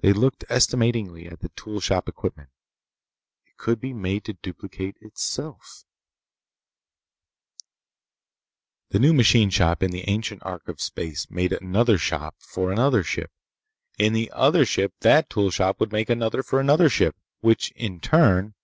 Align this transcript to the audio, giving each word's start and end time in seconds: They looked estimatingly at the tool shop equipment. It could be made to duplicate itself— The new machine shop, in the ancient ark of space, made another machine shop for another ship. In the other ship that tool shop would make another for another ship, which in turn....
They 0.00 0.14
looked 0.14 0.46
estimatingly 0.48 1.26
at 1.30 1.40
the 1.40 1.50
tool 1.50 1.78
shop 1.78 2.08
equipment. 2.08 2.48
It 3.44 3.58
could 3.58 3.78
be 3.78 3.92
made 3.92 4.24
to 4.24 4.32
duplicate 4.40 4.96
itself— 5.02 5.84
The 8.88 8.98
new 8.98 9.12
machine 9.12 9.50
shop, 9.50 9.82
in 9.82 9.90
the 9.90 10.08
ancient 10.08 10.42
ark 10.46 10.66
of 10.66 10.80
space, 10.80 11.30
made 11.30 11.52
another 11.52 11.92
machine 11.92 12.06
shop 12.20 12.36
for 12.38 12.72
another 12.72 13.02
ship. 13.02 13.30
In 13.98 14.14
the 14.14 14.30
other 14.32 14.64
ship 14.64 14.94
that 15.00 15.28
tool 15.28 15.50
shop 15.50 15.78
would 15.78 15.92
make 15.92 16.08
another 16.08 16.42
for 16.42 16.58
another 16.58 16.88
ship, 16.88 17.14
which 17.40 17.70
in 17.72 18.00
turn.... 18.00 18.54